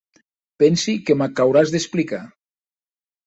Pensi 0.61 0.95
que 1.09 1.17
m'ac 1.19 1.43
auràs 1.45 1.73
d'explicar. 1.75 2.21